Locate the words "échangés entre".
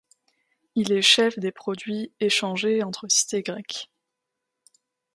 2.19-3.07